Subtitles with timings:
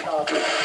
[0.00, 0.59] Chicago.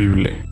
[0.00, 0.44] Inamovible.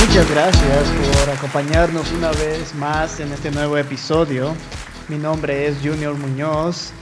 [0.00, 4.54] Muchas gracias por acompañarnos una vez más en este nuevo episodio.
[5.08, 6.92] Mi nombre es Junior Muñoz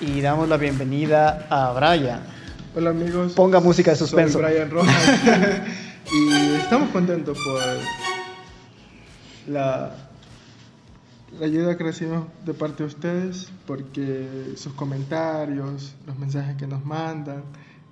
[0.00, 2.20] y damos la bienvenida a Brian.
[2.76, 3.32] Hola amigos.
[3.32, 4.40] Ponga música de suspenso.
[4.40, 4.94] Soy Brian Rojas.
[6.12, 7.60] y estamos contentos por
[9.52, 10.03] la,
[11.38, 16.84] la ayuda que recibimos de parte de ustedes, porque sus comentarios, los mensajes que nos
[16.84, 17.42] mandan,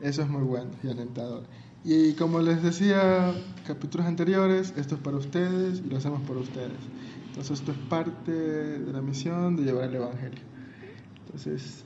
[0.00, 1.44] eso es muy bueno y alentador.
[1.84, 3.34] Y como les decía
[3.66, 6.78] capítulos anteriores, esto es para ustedes y lo hacemos por ustedes.
[7.28, 10.40] Entonces esto es parte de la misión de llevar el Evangelio.
[11.26, 11.82] Entonces,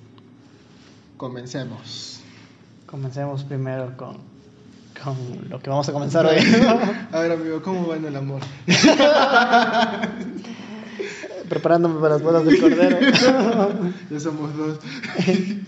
[1.16, 2.20] comencemos.
[2.84, 4.18] Comencemos primero con,
[5.02, 6.36] con lo que vamos a comenzar hoy.
[7.12, 8.42] A ver amigo, ¿cómo va en el amor?
[11.48, 12.98] Preparándome para las bodas del cordero.
[14.10, 14.78] ya somos dos.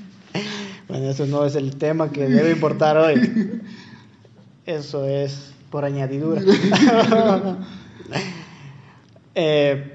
[0.88, 3.60] bueno, eso no es el tema que debe importar hoy.
[4.66, 6.42] Eso es por añadidura.
[9.34, 9.94] Eh,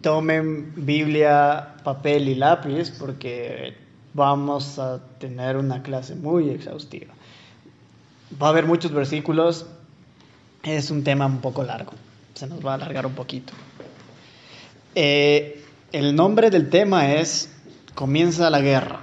[0.00, 3.76] tomen Biblia, papel y lápiz porque
[4.14, 7.12] vamos a tener una clase muy exhaustiva.
[8.40, 9.66] Va a haber muchos versículos.
[10.62, 11.92] Es un tema un poco largo.
[12.38, 13.52] Se nos va a alargar un poquito.
[14.94, 17.50] Eh, el nombre del tema es
[17.96, 19.00] Comienza la guerra.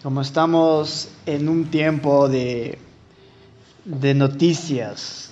[0.00, 2.78] Como estamos en un tiempo de,
[3.86, 5.30] de noticias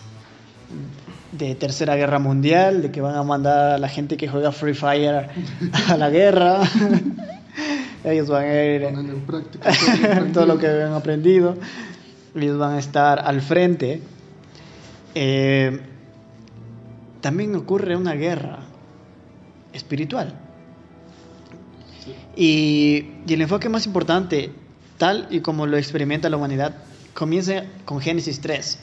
[1.31, 4.75] de Tercera Guerra Mundial, de que van a mandar a la gente que juega Free
[4.75, 5.29] Fire
[5.91, 6.59] a la guerra,
[8.03, 10.47] ellos van a ir en práctica todo lo todo aprendido.
[10.47, 11.57] lo que han aprendido,
[12.35, 14.03] ellos van a estar al frente.
[15.15, 15.92] Eh,
[17.23, 18.59] también ocurre una guerra
[19.73, 20.35] espiritual.
[22.37, 24.53] Y, y el enfoque más importante,
[24.99, 26.75] tal y como lo experimenta la humanidad,
[27.15, 28.79] comienza con Génesis 3.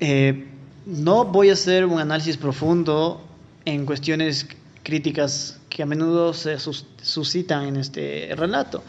[0.00, 0.46] Eh,
[0.86, 3.22] no voy a hacer un análisis profundo
[3.64, 4.46] en cuestiones
[4.82, 8.82] críticas que a menudo se sus- suscitan en este relato.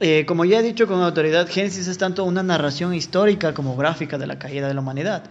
[0.00, 4.18] Eh, como ya he dicho con autoridad, Génesis es tanto una narración histórica como gráfica
[4.18, 5.24] de la caída de la humanidad.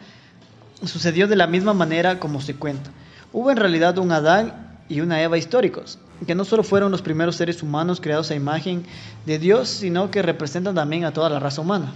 [0.84, 2.92] Sucedió de la misma manera como se cuenta.
[3.32, 7.36] Hubo en realidad un Adán y una Eva históricos, que no solo fueron los primeros
[7.36, 8.86] seres humanos creados a imagen
[9.26, 11.94] de Dios, sino que representan también a toda la raza humana.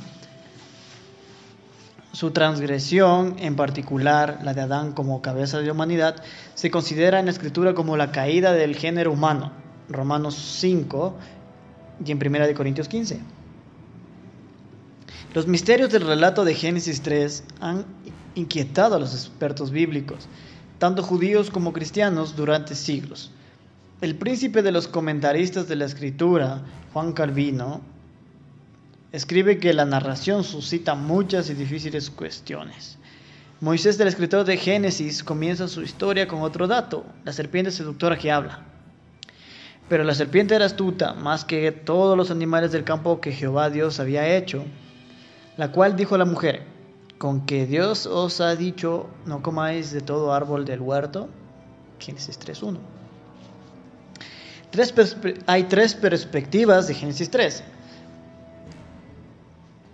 [2.12, 6.22] Su transgresión, en particular la de Adán como cabeza de la humanidad,
[6.56, 9.51] se considera en la escritura como la caída del género humano,
[9.89, 11.16] Romanos 5
[12.06, 13.19] y en 1 de Corintios 15.
[15.34, 17.85] Los misterios del relato de Génesis 3 han
[18.35, 20.28] inquietado a los expertos bíblicos,
[20.78, 23.31] tanto judíos como cristianos, durante siglos.
[24.01, 26.62] El príncipe de los comentaristas de la escritura,
[26.94, 27.81] Juan Calvino,
[29.12, 32.97] escribe que la narración suscita muchas y difíciles cuestiones.
[33.59, 38.31] Moisés, el escritor de Génesis, comienza su historia con otro dato, la serpiente seductora que
[38.31, 38.62] habla.
[39.89, 44.00] Pero la serpiente era astuta, más que todos los animales del campo que Jehová Dios
[44.00, 44.63] había hecho,
[45.57, 46.69] la cual dijo a la mujer,
[47.19, 51.30] con que Dios os ha dicho, no comáis de todo árbol del huerto.
[52.00, 52.78] Génesis 3.1.
[54.72, 54.94] Tres
[55.46, 57.63] hay tres perspectivas de Génesis 3.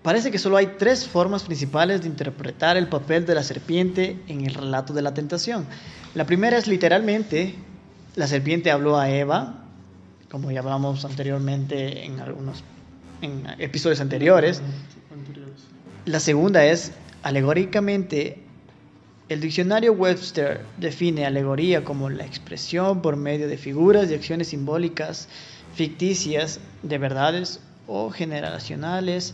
[0.03, 4.45] Parece que solo hay tres formas principales de interpretar el papel de la serpiente en
[4.45, 5.65] el relato de la tentación.
[6.13, 7.55] La primera es literalmente,
[8.15, 9.63] la serpiente habló a Eva,
[10.29, 12.63] como ya hablamos anteriormente en algunos
[13.23, 13.99] en episodios.
[13.99, 14.61] Anteriores.
[16.05, 16.91] La segunda es,
[17.25, 18.37] alegóricamente,
[19.29, 25.27] el diccionario Webster define alegoría como la expresión por medio de figuras y acciones simbólicas
[25.73, 29.33] ficticias de verdades o generacionales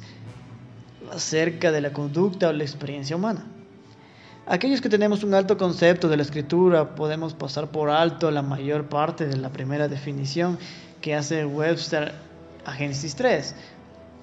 [1.11, 3.45] acerca de la conducta o la experiencia humana.
[4.47, 8.87] Aquellos que tenemos un alto concepto de la escritura podemos pasar por alto la mayor
[8.87, 10.57] parte de la primera definición
[11.01, 12.13] que hace Webster
[12.63, 13.53] a Génesis 3.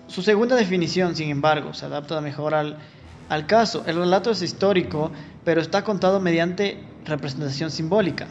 [0.06, 2.78] Su segunda definición, sin embargo, se adapta mejor al
[3.28, 5.10] Al caso, el relato es histórico,
[5.44, 8.28] pero está contado mediante representación simbólica.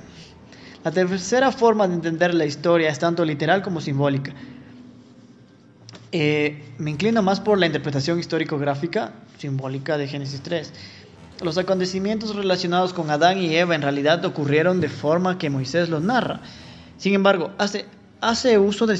[0.83, 4.33] La tercera forma de entender la historia es tanto literal como simbólica.
[6.11, 10.73] Eh, me inclino más por la interpretación histórico-gráfica simbólica de Génesis 3.
[11.43, 16.01] Los acontecimientos relacionados con Adán y Eva en realidad ocurrieron de forma que Moisés los
[16.01, 16.41] narra.
[16.97, 17.85] Sin embargo, hace,
[18.21, 18.99] hace uso del,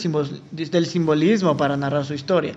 [0.52, 2.54] del simbolismo para narrar su historia.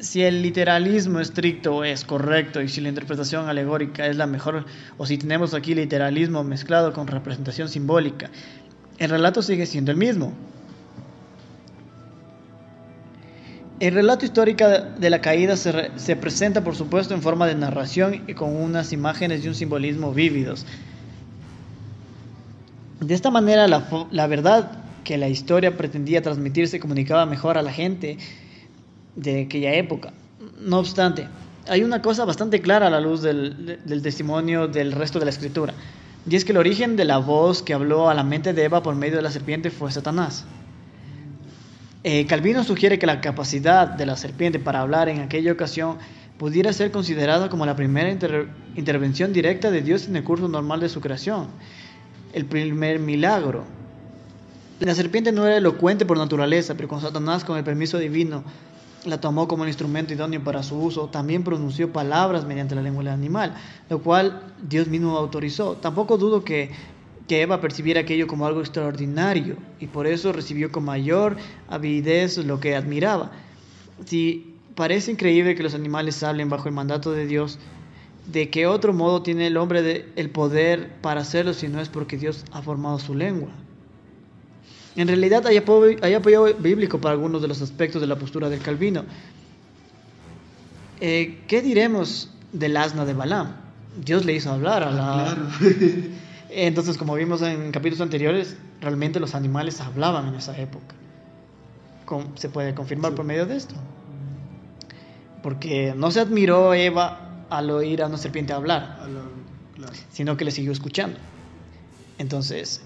[0.00, 4.64] Si el literalismo estricto es correcto y si la interpretación alegórica es la mejor,
[4.96, 8.30] o si tenemos aquí literalismo mezclado con representación simbólica,
[8.98, 10.32] el relato sigue siendo el mismo.
[13.78, 18.34] El relato histórico de la caída se, presenta, por supuesto, en forma de narración y
[18.34, 20.66] con unas imágenes y un simbolismo vívidos.
[23.00, 24.72] De esta manera, la, la verdad
[25.04, 28.18] que la historia pretendía transmitir se comunicaba mejor a la gente
[29.20, 30.12] de aquella época.
[30.60, 31.28] No obstante,
[31.68, 35.74] hay una cosa bastante clara a la luz del, testimonio del resto de la escritura,
[36.28, 38.82] y es que el origen de la voz que habló a la mente de Eva
[38.82, 40.44] por medio de la serpiente fue Satanás.
[42.02, 45.98] Eh, Calvino sugiere que la capacidad de la serpiente para hablar en aquella ocasión
[46.38, 48.10] pudiera ser considerada como la primera
[48.74, 51.48] intervención directa de Dios en el curso normal de su creación,
[52.32, 53.64] el primer milagro.
[54.80, 58.42] La serpiente no era elocuente por naturaleza, pero con Satanás, con el permiso divino,
[59.04, 61.08] la tomó como un instrumento idóneo para su uso.
[61.08, 63.54] También pronunció palabras mediante la lengua del animal,
[63.88, 65.76] lo cual Dios mismo autorizó.
[65.76, 66.70] Tampoco dudo que
[67.30, 71.36] que Eva percibiera aquello como algo extraordinario y por eso recibió con mayor
[71.68, 73.30] avidez lo que admiraba.
[74.04, 77.60] Si parece increíble que los animales hablen bajo el mandato de Dios,
[78.26, 82.16] ¿de qué otro modo tiene el hombre el poder para hacerlo si no es porque
[82.16, 83.50] Dios ha formado su lengua?
[84.96, 88.48] En realidad hay apoyo, hay apoyo bíblico para algunos de los aspectos de la postura
[88.48, 89.04] del Calvino.
[91.00, 93.56] Eh, ¿Qué diremos del asna de Balaam?
[94.04, 95.36] Dios le hizo hablar a la...
[96.50, 100.94] Entonces, como vimos en capítulos anteriores, realmente los animales hablaban en esa época.
[102.34, 103.74] Se puede confirmar por medio de esto.
[105.42, 108.98] Porque no se admiró Eva al oír a una serpiente hablar,
[110.10, 111.18] sino que le siguió escuchando.
[112.18, 112.82] Entonces,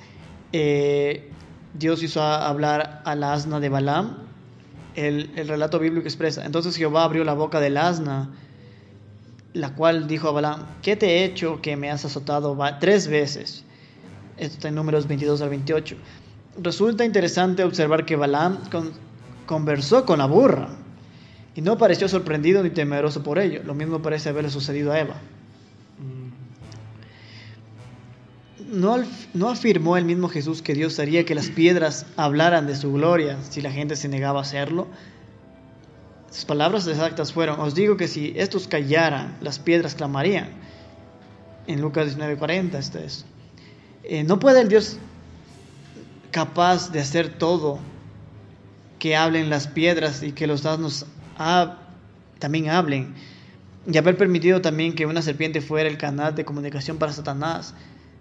[0.53, 1.31] eh,
[1.75, 4.19] Dios hizo hablar al asna de Balaam.
[4.95, 6.45] El, el relato bíblico expresa.
[6.45, 8.31] Entonces Jehová abrió la boca del asna
[9.55, 13.65] la cual dijo a Balaam, ¿qué te he hecho que me has azotado tres veces?
[14.37, 15.97] Esto está en números 22 al 28.
[16.61, 18.59] Resulta interesante observar que Balaam
[19.47, 20.71] conversó con la burra
[21.55, 23.63] y no pareció sorprendido ni temeroso por ello.
[23.65, 25.15] Lo mismo parece haberle sucedido a Eva.
[28.71, 29.03] No,
[29.35, 33.39] no afirmó el mismo Jesús que Dios haría que las piedras hablaran de su gloria
[33.51, 34.87] si la gente se negaba a hacerlo.
[36.31, 40.49] Sus palabras exactas fueron, os digo que si estos callaran, las piedras clamarían.
[41.67, 43.25] En Lucas 19:40 está eso.
[44.03, 44.99] Eh, no puede el Dios
[46.31, 47.79] capaz de hacer todo
[48.99, 51.07] que hablen las piedras y que los asnos
[52.39, 53.15] también hablen.
[53.87, 57.75] Y haber permitido también que una serpiente fuera el canal de comunicación para Satanás,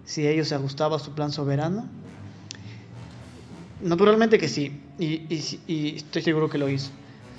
[0.04, 1.88] si ellos se ajustaba a su plan soberano.
[3.82, 6.90] Naturalmente que sí, y estoy seguro que lo hizo.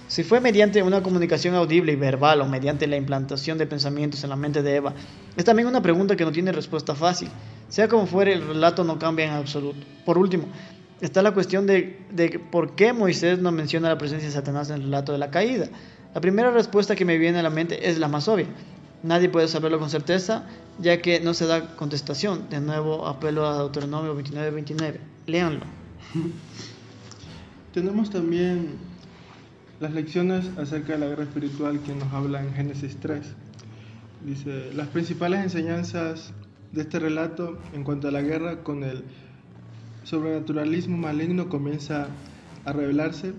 [0.08, 4.30] Si fue mediante una comunicación audible y verbal o mediante la implantación de pensamientos en
[4.30, 4.94] la mente de Eva,
[5.36, 7.30] es también una pregunta que no tiene respuesta fácil.
[7.70, 9.80] Sea como fuere, el relato no cambia en absoluto.
[10.06, 10.46] Por último,
[11.02, 14.76] está la cuestión de, de por qué Moisés no menciona la presencia de Satanás en
[14.76, 15.70] el relato de la caída.
[16.14, 18.46] La primera respuesta que me viene a la mente es la más obvia.
[19.06, 20.48] Nadie puede saberlo con certeza,
[20.80, 22.50] ya que no se da contestación.
[22.50, 24.98] De nuevo, apelo a Deuteronomio 29-29.
[25.28, 25.66] Léanlo.
[27.76, 28.78] Tenemos también
[29.80, 33.22] las lecciones acerca de la guerra espiritual que nos habla en Génesis 3.
[34.26, 36.34] Dice, las principales enseñanzas
[36.72, 39.04] de este relato en cuanto a la guerra con el
[40.04, 42.08] sobrenaturalismo maligno comienza
[42.66, 43.34] a revelarse.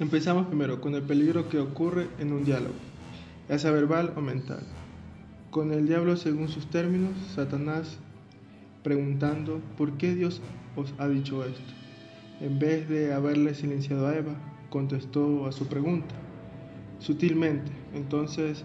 [0.00, 2.74] Empezamos primero con el peligro que ocurre en un diálogo,
[3.48, 4.62] ya sea verbal o mental.
[5.50, 7.98] Con el diablo según sus términos, Satanás
[8.82, 10.40] preguntando, ¿por qué Dios
[10.76, 11.72] os ha dicho esto?
[12.40, 14.34] En vez de haberle silenciado a Eva,
[14.70, 16.14] contestó a su pregunta,
[16.98, 17.70] sutilmente.
[17.94, 18.64] Entonces,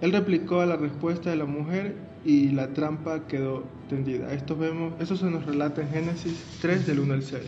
[0.00, 4.32] él replicó a la respuesta de la mujer y la trampa quedó tendida.
[4.32, 7.42] Esto, vemos, eso se nos relata en Génesis 3 del 1 al 6.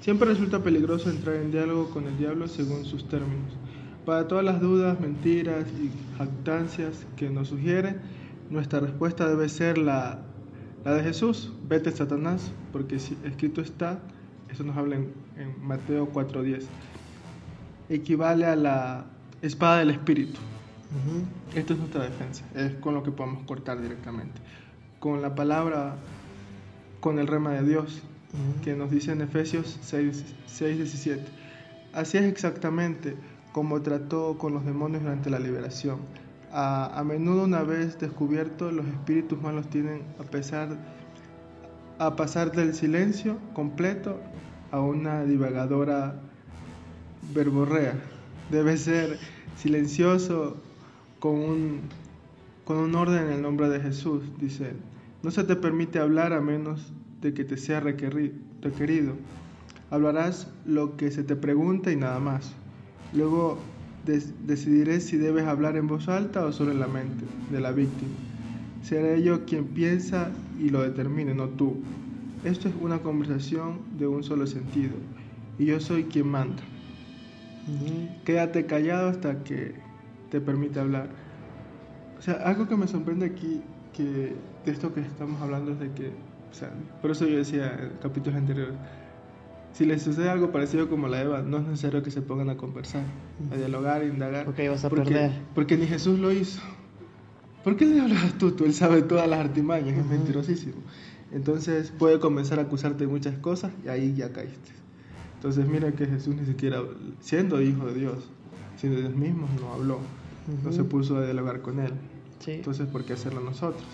[0.00, 3.52] Siempre resulta peligroso entrar en diálogo con el diablo según sus términos.
[4.06, 7.96] Para todas las dudas, mentiras y jactancias que nos sugiere,
[8.48, 10.20] nuestra respuesta debe ser la,
[10.84, 11.52] la de Jesús.
[11.68, 14.00] Vete Satanás, porque si escrito está,
[14.50, 16.64] eso nos habla en, en Mateo 4.10
[17.90, 19.04] equivale a la
[19.42, 20.40] espada del Espíritu.
[21.54, 24.40] Esto es nuestra defensa, es con lo que podemos cortar directamente.
[24.98, 25.96] Con la palabra,
[27.00, 28.02] con el rema de Dios,
[28.62, 31.22] que nos dice en Efesios 6, 6, 17.
[31.92, 33.16] Así es exactamente
[33.52, 35.98] como trató con los demonios durante la liberación.
[36.52, 40.76] A, menudo una vez descubierto, los espíritus malos tienen a, pesar,
[41.98, 44.18] a pasar del silencio completo
[44.72, 46.16] a una divagadora
[47.32, 47.94] verborrea.
[48.50, 49.18] Debe ser
[49.56, 50.56] silencioso
[51.20, 51.80] con un,
[52.64, 54.72] con un orden en el nombre de Jesús, dice.
[55.22, 59.14] No se te permite hablar a menos de que te sea requerido.
[59.90, 62.54] Hablarás lo que se te pregunta y nada más.
[63.12, 63.58] Luego
[64.46, 68.12] decidiré si debes hablar en voz alta o solo en la mente de la víctima.
[68.82, 71.76] Seré yo quien piensa y lo determine, no tú.
[72.44, 74.94] Esto es una conversación de un solo sentido
[75.58, 76.62] y yo soy quien manda.
[78.24, 79.74] Quédate callado hasta que
[80.30, 81.08] te permite hablar.
[82.18, 83.60] O sea, algo que me sorprende aquí,
[83.92, 86.08] que de esto que estamos hablando es de que,
[86.50, 86.70] o sea,
[87.02, 88.74] por eso yo decía en capítulos anteriores,
[89.72, 92.56] si les sucede algo parecido como la Eva, no es necesario que se pongan a
[92.56, 93.04] conversar,
[93.52, 94.44] a dialogar, a indagar.
[94.44, 95.32] Porque vas a porque, perder.
[95.54, 96.60] Porque ni Jesús lo hizo.
[97.64, 98.52] ¿Por qué le hablas tú?
[98.52, 100.76] Tú, él sabe todas las artimañas, es mentirosísimo.
[101.32, 104.72] Entonces puede comenzar a acusarte de muchas cosas y ahí ya caíste.
[105.36, 106.82] Entonces mira que Jesús ni siquiera,
[107.20, 108.28] siendo hijo de Dios,
[108.76, 110.00] siendo Dios mismo, no habló,
[110.64, 111.92] no se puso a dialogar con él.
[112.40, 112.52] Sí.
[112.52, 113.84] Entonces, ¿por qué hacerlo nosotros?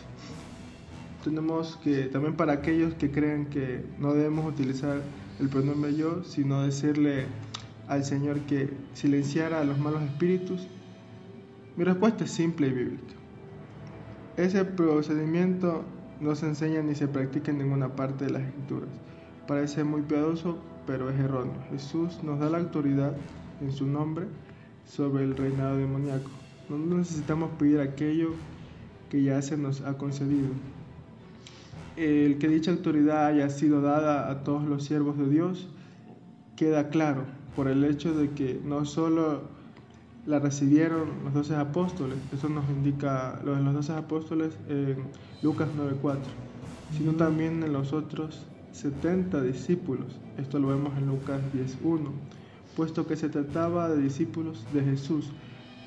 [1.24, 5.00] Tenemos que, también para aquellos que creen que no debemos utilizar
[5.40, 7.26] el pronombre yo, sino decirle
[7.88, 10.66] al Señor que silenciara a los malos espíritus,
[11.76, 13.14] mi respuesta es simple y bíblica.
[14.36, 15.84] Ese procedimiento
[16.20, 18.88] no se enseña ni se practica en ninguna parte de las escrituras.
[19.46, 21.54] Parece muy piadoso, pero es erróneo.
[21.70, 23.14] Jesús nos da la autoridad
[23.60, 24.26] en su nombre
[24.86, 26.30] sobre el reinado demoníaco.
[26.68, 28.30] No necesitamos pedir aquello
[29.10, 30.48] que ya se nos ha concedido.
[31.96, 35.66] El que dicha autoridad haya sido dada a todos los siervos de Dios
[36.54, 37.24] queda claro
[37.54, 39.44] por el hecho de que no solo
[40.26, 45.04] la recibieron los doce apóstoles, eso nos indica lo de los doce apóstoles en
[45.40, 46.18] Lucas 9.4,
[46.98, 52.10] sino también en los otros 70 discípulos, esto lo vemos en Lucas 10.1,
[52.76, 55.30] puesto que se trataba de discípulos de Jesús,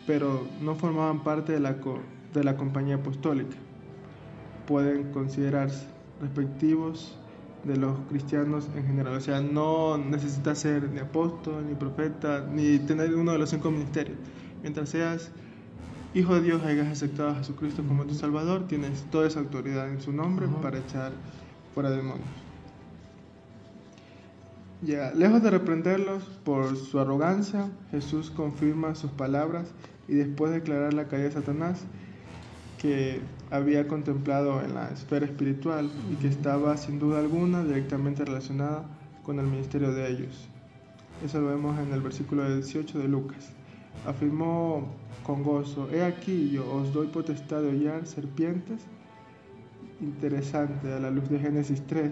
[0.08, 1.76] pero no formaban parte de la,
[2.34, 3.58] de la compañía apostólica.
[4.66, 7.18] Pueden considerarse respectivos
[7.64, 9.16] de los cristianos en general.
[9.16, 13.72] O sea, no necesitas ser ni apóstol, ni profeta, ni tener uno de los cinco
[13.72, 14.18] ministerios.
[14.62, 15.32] Mientras seas
[16.14, 20.02] hijo de Dios, hayas aceptado a Jesucristo como tu Salvador, tienes toda esa autoridad en
[20.02, 20.62] su nombre uh -huh.
[20.62, 21.12] para echar
[21.74, 22.28] fuera demonios.
[24.82, 29.68] Ya, lejos de reprenderlos por su arrogancia, Jesús confirma sus palabras
[30.08, 31.84] y después de declarar la caída de Satanás,
[32.82, 33.20] que
[33.52, 38.84] había contemplado en la esfera espiritual y que estaba sin duda alguna directamente relacionada
[39.24, 40.48] con el ministerio de ellos.
[41.26, 43.52] Eso lo vemos en el versículo 18 de Lucas.
[44.08, 44.88] Afirmó
[45.24, 48.82] con gozo, he aquí yo os doy potestad de hollar serpientes,
[50.00, 52.12] interesante a la luz de Génesis 3,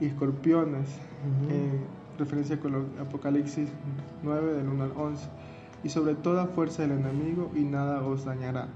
[0.00, 1.54] y escorpiones, uh -huh.
[1.54, 1.80] en
[2.18, 3.68] referencia con Apocalipsis
[4.22, 5.28] 9 del 1 al 11,
[5.82, 8.68] y sobre toda fuerza del enemigo y nada os dañará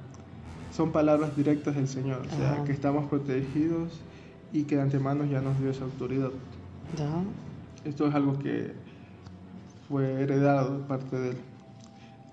[0.72, 2.64] son palabras directas del Señor, o sea, Ajá.
[2.64, 4.00] que estamos protegidos
[4.52, 6.30] y que de antemano ya nos dio esa autoridad.
[7.84, 8.72] Esto es algo que
[9.88, 11.36] fue heredado de parte de él.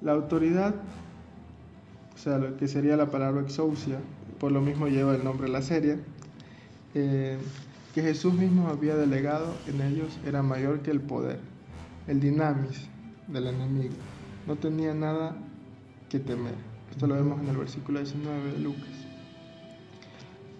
[0.02, 0.76] La autoridad,
[2.16, 4.00] o sea, lo que sería la palabra exousia,
[4.40, 5.98] por lo mismo lleva el nombre de la serie,
[6.94, 7.38] eh,
[7.94, 11.40] que Jesús mismo había delegado en ellos era mayor que el poder,
[12.08, 12.88] el dinamis
[13.28, 13.96] del enemigo.
[14.48, 15.36] No tenía nada
[16.08, 16.56] que temer.
[17.00, 18.90] Esto lo vemos en el versículo 19 de Lucas.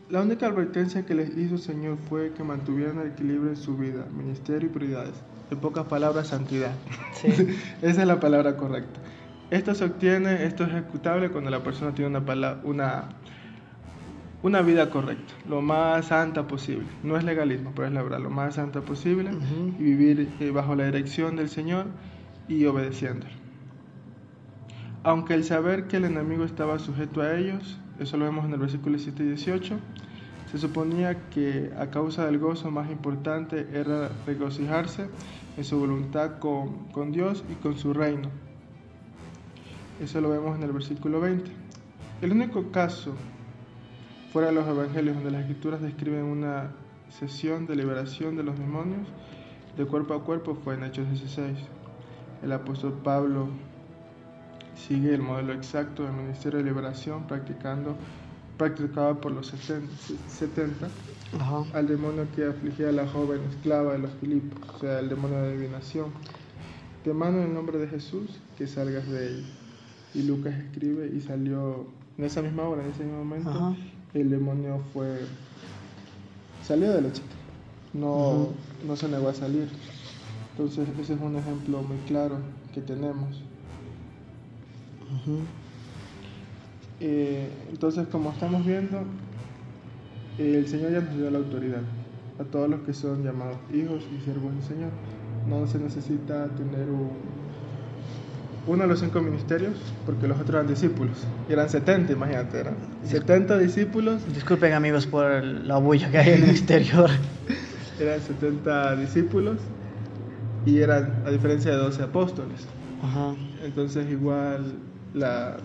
[0.10, 3.76] La única advertencia que les hizo el Señor fue que mantuvieran el equilibrio en su
[3.76, 5.16] vida, ministerio y prioridades.
[5.52, 6.72] En pocas palabras, santidad.
[7.12, 7.28] Sí.
[7.82, 9.02] Esa es la palabra correcta.
[9.50, 13.10] Esto se obtiene, esto es ejecutable cuando la persona tiene una, palabra, una,
[14.42, 16.86] una vida correcta, lo más santa posible.
[17.04, 19.32] No es legalismo, pero es la verdad, lo más santa posible
[19.78, 21.88] y vivir eh, bajo la dirección del Señor
[22.48, 23.39] y obedeciéndole.
[25.04, 28.60] Aunque el saber que el enemigo estaba sujeto a ellos, eso lo vemos en el
[28.60, 29.80] versículo 17 y 18,
[30.52, 35.08] se suponía que a causa del gozo más importante era regocijarse
[35.58, 38.30] en su voluntad con, con Dios y con su reino.
[40.02, 41.50] Eso lo vemos en el versículo 20.
[42.22, 43.16] El único caso
[44.34, 46.72] fuera de los evangelios donde las escrituras describen una
[47.10, 49.08] sesión de liberación de los demonios
[49.78, 51.58] de cuerpo a cuerpo fue en Hechos 16.
[52.44, 53.48] El apóstol Pablo
[54.88, 57.96] sigue el modelo exacto del Ministerio de Liberación practicando,
[58.58, 60.90] practicado por los 70,
[61.74, 65.42] al demonio que afligía a la joven esclava de los Filipos, o sea, el demonio
[65.42, 66.08] de adivinación.
[67.04, 69.46] Te mando en el nombre de Jesús que salgas de él.
[70.14, 71.86] Y Lucas escribe y salió
[72.18, 73.76] en esa misma hora, en ese mismo momento,
[74.14, 75.20] el demonio fue
[76.64, 77.28] salió de la chica,
[77.94, 78.50] no,
[78.86, 79.68] no se negó a salir.
[80.52, 82.38] Entonces ese es un ejemplo muy claro
[82.74, 83.42] que tenemos.
[87.00, 89.04] Eh, entonces como estamos viendo,
[90.38, 91.82] el Señor ya nos dio la autoridad
[92.40, 94.92] a todos los que son llamados hijos y siervos del Señor.
[95.48, 97.10] No se necesita tener un,
[98.68, 99.74] uno de los cinco ministerios,
[100.06, 101.18] porque los otros eran discípulos.
[101.50, 104.22] eran 70, imagínate, eran 70 discípulos.
[104.34, 107.10] Disculpen amigos por la bulla que hay en el exterior.
[108.00, 109.58] eran 70 discípulos
[110.66, 112.68] y eran, a diferencia de 12 apóstoles.
[113.64, 114.74] Entonces igual
[115.14, 115.58] la,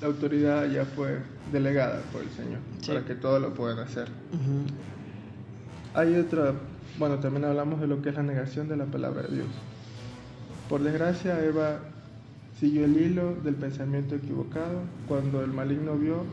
[0.00, 1.18] la, autoridad ya fue
[1.52, 4.08] delegada por el Señor para que todo lo puedan hacer.
[5.94, 6.52] Hay otra,
[6.98, 9.46] bueno, también hablamos de lo que es la negación de la palabra de Dios.
[10.68, 11.80] Por desgracia, Eva
[12.58, 16.24] siguió el hilo del pensamiento equivocado cuando el maligno vio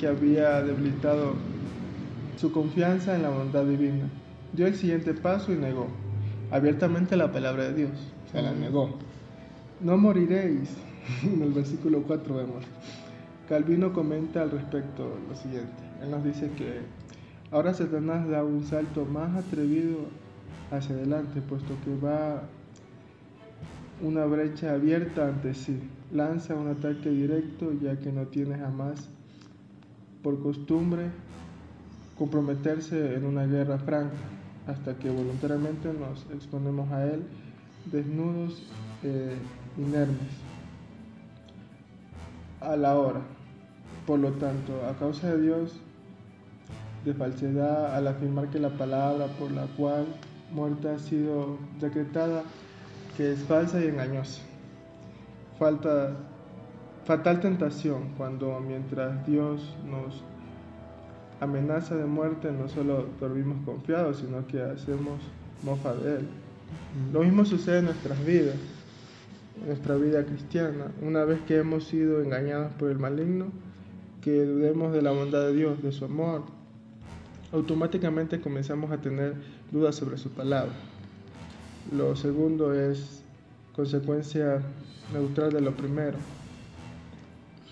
[0.00, 1.34] que había debilitado
[2.36, 4.08] su confianza en la bondad divina.
[4.52, 5.88] Dio el siguiente paso y negó
[6.50, 7.90] abiertamente la palabra de Dios,
[8.30, 8.96] se la negó.
[9.80, 10.70] No moriréis,
[11.22, 12.64] en el versículo 4 vemos.
[13.48, 15.70] Calvino comenta al respecto lo siguiente.
[16.02, 16.80] Él nos dice que
[17.50, 19.98] ahora Satanás da un salto más atrevido
[20.70, 22.42] hacia adelante, puesto que va
[24.02, 25.80] una brecha abierta ante sí.
[26.12, 29.08] Lanza un ataque directo ya que no tiene jamás
[30.22, 31.10] por costumbre
[32.18, 34.16] comprometerse en una guerra franca,
[34.66, 37.22] hasta que voluntariamente nos exponemos a él
[37.92, 38.62] desnudos
[39.04, 39.34] e
[39.78, 40.45] inermes
[42.60, 43.20] a la hora.
[44.06, 45.80] Por lo tanto, a causa de Dios,
[47.04, 50.06] de falsedad, al afirmar que la palabra por la cual
[50.52, 52.42] muerte ha sido decretada
[53.16, 54.42] que es falsa y engañosa.
[55.58, 56.16] Falta,
[57.04, 60.22] fatal tentación cuando mientras Dios nos
[61.40, 65.20] amenaza de muerte no solo dormimos confiados, sino que hacemos
[65.62, 66.28] mofa de Él.
[67.12, 68.56] Lo mismo sucede en nuestras vidas,
[69.64, 70.92] nuestra vida cristiana.
[71.02, 73.46] Una vez que hemos sido engañados por el maligno,
[74.20, 76.42] que dudemos de la bondad de Dios, de su amor,
[77.52, 79.34] automáticamente comenzamos a tener
[79.70, 80.74] dudas sobre su palabra.
[81.96, 83.22] Lo segundo es
[83.74, 84.60] consecuencia
[85.12, 86.18] neutral de lo primero.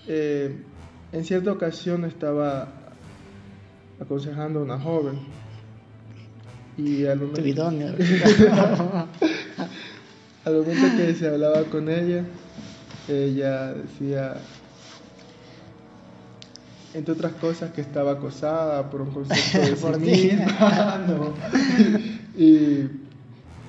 [0.06, 0.56] Eh,
[1.12, 2.68] en cierta ocasión estaba
[4.00, 5.18] aconsejando a una joven
[6.76, 7.70] y al momento,
[10.44, 12.24] al momento que se hablaba con ella,
[13.08, 14.36] ella decía,
[16.92, 20.38] entre otras cosas, que estaba acosada por un concepto de sí
[22.36, 23.04] y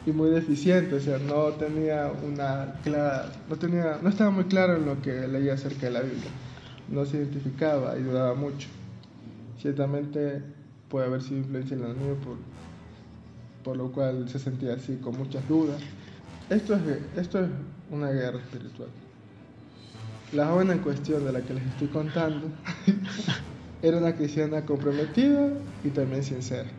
[0.05, 4.75] y muy deficiente, o sea, no tenía una clara, no tenía, no estaba muy claro
[4.75, 6.29] en lo que leía acerca de la Biblia,
[6.89, 8.67] no se identificaba y dudaba mucho.
[9.59, 10.43] Ciertamente
[10.89, 12.38] puede haber sido influencia en el niño por,
[13.63, 15.81] por lo cual se sentía así, con muchas dudas.
[16.49, 16.81] Esto es,
[17.17, 17.49] esto es
[17.91, 18.89] una guerra espiritual.
[20.34, 22.47] La joven en cuestión de la que les estoy contando
[23.81, 25.49] era una cristiana comprometida
[25.84, 26.69] y también sincera.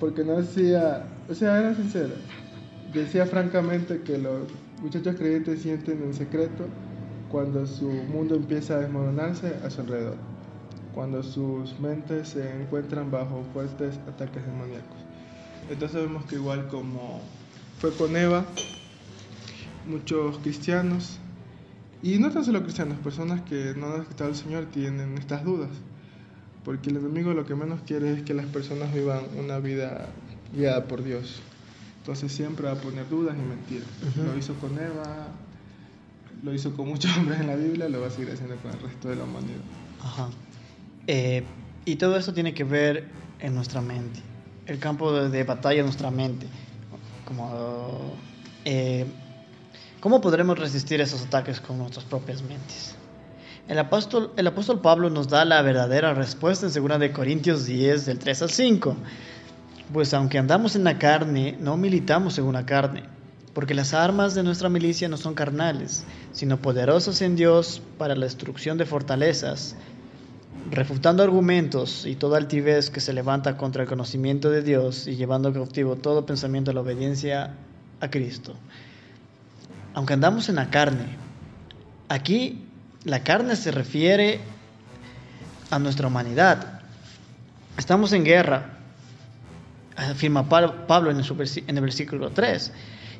[0.00, 2.14] Porque no hacía o sea, era sincera.
[2.92, 4.42] Decía francamente que los
[4.82, 6.66] muchachos creyentes sienten en secreto
[7.30, 10.16] cuando su mundo empieza a desmoronarse a su alrededor,
[10.94, 14.98] cuando sus mentes se encuentran bajo fuertes ataques demoníacos.
[15.70, 17.22] Entonces vemos que igual como
[17.78, 18.44] fue con Eva,
[19.86, 21.18] muchos cristianos,
[22.02, 25.70] y no tan solo cristianos, personas que no han aceptado al Señor tienen estas dudas,
[26.64, 30.08] porque el enemigo lo que menos quiere es que las personas vivan una vida
[30.54, 31.40] guiada por Dios.
[31.98, 33.88] Entonces siempre va a poner dudas y mentiras.
[34.16, 35.28] Lo hizo con Eva,
[36.42, 38.80] lo hizo con muchos hombres en la Biblia, lo va a seguir haciendo con el
[38.80, 39.60] resto de la humanidad.
[40.02, 40.28] Ajá.
[41.06, 41.44] Eh,
[41.86, 43.08] y todo eso tiene que ver
[43.40, 44.20] en nuestra mente,
[44.66, 46.46] el campo de, batalla en nuestra mente.
[47.26, 48.16] Como,
[48.64, 49.06] eh,
[50.04, 52.94] ¿Cómo podremos resistir esos ataques con nuestras propias mentes?
[53.68, 58.18] El apóstol, el apóstol Pablo nos da la verdadera respuesta en 2 Corintios 10, del
[58.18, 58.96] 3 al 5.
[59.94, 63.04] Pues aunque andamos en la carne, no militamos según la carne,
[63.54, 68.26] porque las armas de nuestra milicia no son carnales, sino poderosas en Dios para la
[68.26, 69.74] destrucción de fortalezas,
[70.70, 75.52] refutando argumentos y toda altivez que se levanta contra el conocimiento de Dios y llevando
[75.52, 77.54] cautivo todo pensamiento a la obediencia
[78.00, 78.54] a Cristo.
[79.94, 81.06] aunque andamos en la carne.
[82.08, 82.64] Aquí
[83.04, 84.40] la carne se refiere
[85.70, 86.80] a nuestra humanidad.
[87.78, 88.78] Estamos en guerra,
[89.96, 92.72] afirma Pablo en el versículo 3.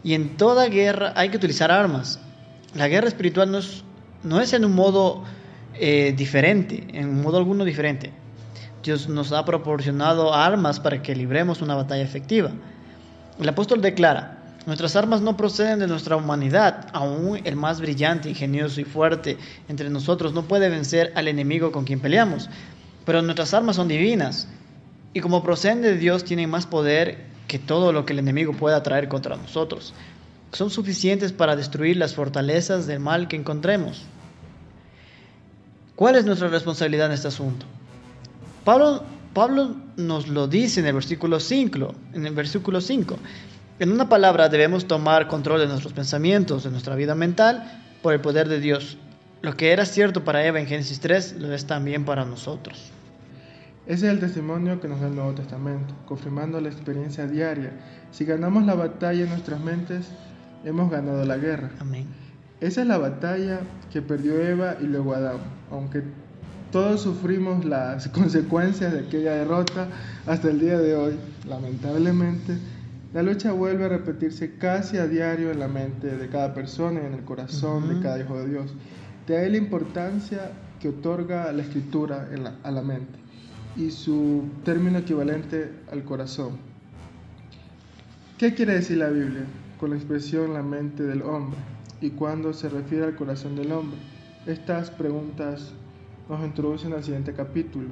[0.03, 2.19] Y en toda guerra hay que utilizar armas.
[2.75, 3.85] La guerra espiritual no es,
[4.25, 5.23] no es en un modo
[5.75, 8.13] eh, diferente, en modo alguno diferente.
[8.83, 12.51] Dios nos ha proporcionado armas para que libremos una batalla efectiva.
[13.41, 18.81] El apóstol declara, nuestras armas no proceden de nuestra humanidad, aún el más brillante, ingenioso
[18.81, 19.37] y fuerte
[19.69, 22.49] entre nosotros no puede vencer al enemigo con quien peleamos,
[23.05, 24.49] pero nuestras armas son divinas
[25.13, 28.83] y como proceden de Dios tienen más poder que todo lo que el enemigo pueda
[28.83, 29.93] traer contra nosotros.
[30.53, 34.05] Son suficientes para destruir las fortalezas del mal que encontremos.
[35.97, 37.67] ¿Cuál es nuestra responsabilidad en este asunto?
[38.65, 43.17] Pablo, Pablo nos lo dice en el versículo 5, en el versículo 5.
[43.79, 48.21] En una palabra debemos tomar control de nuestros pensamientos, de nuestra vida mental, por el
[48.21, 48.99] poder de Dios.
[49.43, 52.91] Lo que era cierto para Eva en Génesis 3 lo es también para nosotros.
[53.87, 57.73] Ese es el testimonio que nos da el Nuevo Testamento, confirmando la experiencia diaria.
[58.11, 60.07] Si ganamos la batalla en nuestras mentes,
[60.65, 61.71] hemos ganado la guerra.
[61.79, 62.24] Amén.
[62.61, 63.61] Esa es la batalla
[63.93, 65.39] que perdió Eva y luego Adán.
[65.71, 66.03] Aunque
[66.71, 69.89] todos sufrimos las consecuencias de aquella derrota
[70.27, 71.15] hasta el día de hoy,
[71.49, 72.57] lamentablemente,
[73.13, 77.07] la lucha vuelve a repetirse casi a diario en la mente de cada persona y
[77.07, 78.75] en el corazón de cada hijo de Dios.
[79.27, 82.29] De ahí la importancia que otorga la escritura
[82.63, 83.19] a la mente
[83.77, 86.59] y su término equivalente al corazón.
[88.37, 89.45] ¿Qué quiere decir la Biblia
[89.79, 91.59] con la expresión la mente del hombre
[92.01, 93.99] y cuando se refiere al corazón del hombre?
[94.47, 95.73] Estas preguntas
[96.29, 97.89] nos introducen al siguiente capítulo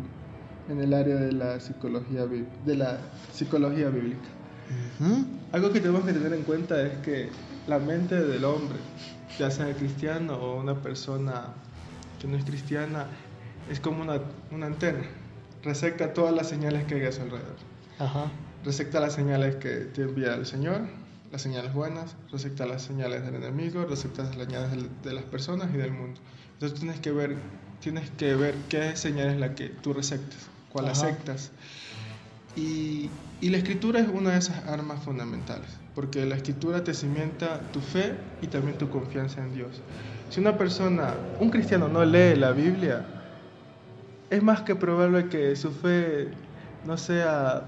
[0.68, 2.98] en el área de la psicología, de la
[3.32, 4.28] psicología bíblica.
[5.52, 7.28] Algo que tenemos que tener en cuenta es que
[7.66, 8.78] la mente del hombre,
[9.38, 11.54] ya sea cristiano o una persona
[12.20, 13.06] que no es cristiana,
[13.70, 15.02] es como una, una antena
[15.62, 17.56] recepta todas las señales que hay a su alrededor.
[17.98, 18.30] Ajá.
[18.64, 20.82] Recepta las señales que te envía el Señor,
[21.32, 24.70] las señales buenas, recepta las señales del enemigo, recepta las señales
[25.02, 26.20] de las personas y del mundo.
[26.52, 27.36] Entonces tienes que ver,
[27.80, 30.38] tienes que ver qué señal es la que tú receptas,
[30.70, 31.50] cuál aceptas.
[32.54, 33.08] Y,
[33.40, 37.80] y la escritura es una de esas armas fundamentales, porque la escritura te cimienta tu
[37.80, 39.80] fe y también tu confianza en Dios.
[40.28, 43.06] Si una persona, un cristiano no lee la Biblia,
[44.28, 46.28] es más que probable que su fe
[46.84, 47.64] no sea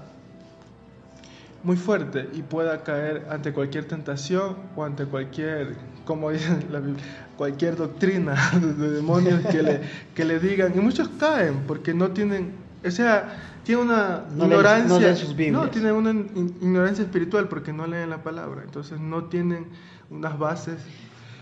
[1.65, 5.75] muy fuerte y pueda caer ante cualquier tentación o ante cualquier,
[6.05, 7.03] como dice la Biblia,
[7.37, 9.81] cualquier doctrina de demonios que le,
[10.13, 10.73] que le digan.
[10.75, 12.53] Y muchos caen porque no tienen,
[12.85, 15.15] o sea, tiene una ignorancia,
[15.51, 19.65] no, tienen una ignorancia espiritual porque no leen la palabra, entonces no tienen
[20.11, 20.77] unas bases.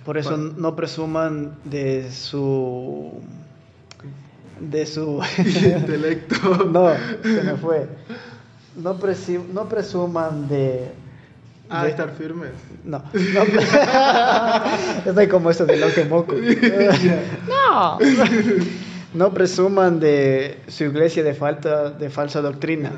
[0.05, 3.21] Por eso no presuman de su
[4.59, 6.65] de su intelecto.
[6.71, 6.91] no,
[7.23, 7.87] se me fue.
[8.75, 8.97] No,
[9.53, 10.91] no presuman de,
[11.69, 12.51] Ah, estar firmes.
[12.83, 12.99] No.
[12.99, 13.43] no
[15.09, 16.35] Estoy como eso de lo que moco.
[17.49, 17.97] no.
[19.13, 22.91] No presuman de su iglesia de falta de falsa doctrina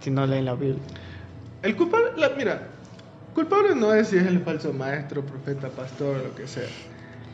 [0.00, 0.82] si no leen la Biblia.
[1.62, 2.68] El culpable, mira,
[3.34, 6.68] culpable no es si es el falso maestro, profeta, pastor, o lo que sea.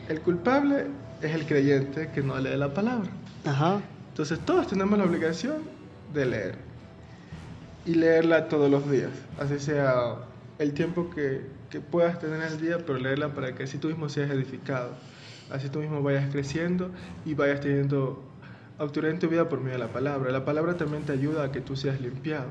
[0.07, 0.87] El culpable
[1.21, 3.09] es el creyente que no lee la palabra.
[3.45, 3.79] Ajá.
[4.09, 5.57] Entonces todos tenemos la obligación
[6.13, 6.68] de leer
[7.85, 10.15] y leerla todos los días, así sea
[10.57, 14.09] el tiempo que, que puedas tener el día, pero leerla para que así tú mismo
[14.09, 14.91] seas edificado,
[15.49, 16.91] así tú mismo vayas creciendo
[17.25, 18.23] y vayas teniendo
[18.77, 20.31] autoridad en tu vida por medio de la palabra.
[20.31, 22.47] La palabra también te ayuda a que tú seas limpiado.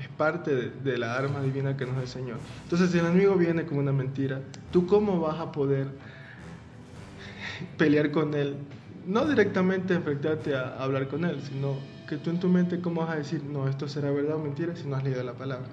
[0.00, 2.38] Es parte de, de la arma divina que nos da el Señor.
[2.64, 4.40] Entonces, si el enemigo viene con una mentira,
[4.72, 5.86] ¿tú cómo vas a poder
[7.76, 8.56] pelear con él
[9.06, 11.76] no directamente enfrentarte a, hablar con él, sino
[12.08, 14.74] que tú en tu mente cómo vas a decir, no, esto será verdad o mentira
[14.76, 15.66] si no has leído la palabra.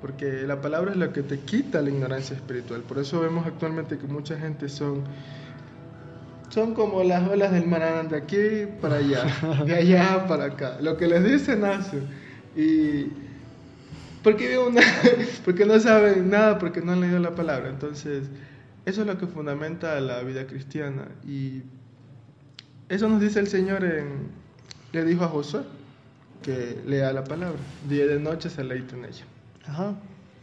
[0.00, 2.82] Porque la palabra es lo que te quita la ignorancia espiritual.
[2.82, 5.02] Por eso vemos actualmente que mucha gente son,
[6.50, 9.24] son como las olas del mar, de aquí para allá,
[9.64, 10.78] de allá para acá.
[10.80, 12.06] Lo que les dicen hacen.
[12.56, 13.12] Y
[14.22, 14.80] porque, una,
[15.44, 17.68] porque no saben nada, porque no han leído la palabra.
[17.68, 18.28] Entonces,
[18.86, 21.08] eso es lo que fundamenta la vida cristiana.
[21.26, 21.62] Y
[22.88, 24.28] eso nos dice el Señor en,
[24.98, 25.60] le dijo a Josué
[26.42, 27.58] que lea la palabra.
[27.88, 29.24] Día de noche se leíte en ella.
[29.66, 29.94] Ajá.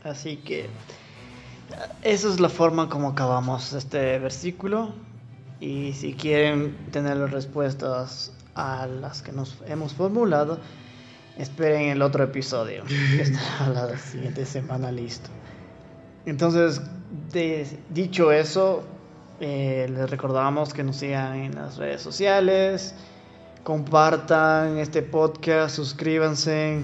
[0.03, 0.67] Así que
[2.03, 4.93] esa es la forma como acabamos este versículo.
[5.59, 10.59] Y si quieren tener las respuestas a las que nos hemos formulado,
[11.37, 12.83] esperen el otro episodio.
[12.87, 15.29] Que estará la siguiente semana listo.
[16.25, 16.81] Entonces,
[17.31, 18.83] de- dicho eso,
[19.39, 22.95] eh, les recordamos que nos sigan en las redes sociales,
[23.65, 26.81] compartan este podcast, suscríbanse,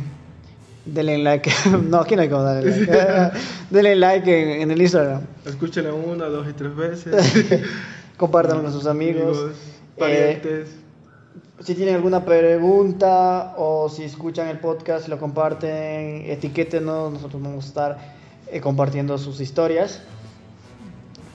[0.84, 1.52] denle like.
[1.89, 3.38] no, aquí no hay como darle like.
[3.70, 5.22] denle like en, en el Instagram.
[5.46, 7.63] Escúchenla una, dos y tres veces.
[8.17, 9.38] Compartan con sus amigos.
[9.38, 10.70] Eh, parientes.
[11.60, 17.67] Si tienen alguna pregunta o si escuchan el podcast, lo comparten, etiquétenos, nosotros vamos a
[17.67, 17.98] estar
[18.48, 20.02] eh, compartiendo sus historias.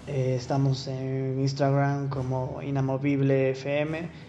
[0.09, 4.27] Eh, estamos en Instagram como Inamovible FM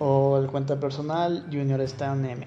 [0.00, 2.46] o el cuenta personal Junior está en M.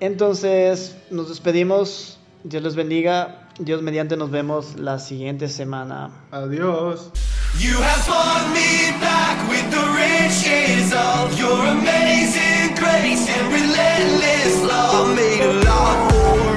[0.00, 2.18] Entonces, nos despedimos.
[2.42, 3.48] Dios les bendiga.
[3.58, 6.10] Dios mediante nos vemos la siguiente semana.
[6.30, 7.10] Adiós.
[7.58, 15.10] You have brought me back with the riches of your amazing grace and relentless love.
[15.10, 16.47] I made a lot more.